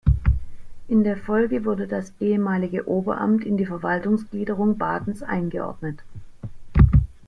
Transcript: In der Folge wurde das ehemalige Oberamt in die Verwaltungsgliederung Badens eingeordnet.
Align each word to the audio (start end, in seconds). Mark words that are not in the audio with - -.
In 0.87 1.03
der 1.03 1.15
Folge 1.15 1.63
wurde 1.63 1.85
das 1.87 2.11
ehemalige 2.19 2.87
Oberamt 2.89 3.45
in 3.45 3.55
die 3.55 3.67
Verwaltungsgliederung 3.67 4.79
Badens 4.79 5.21
eingeordnet. 5.21 5.99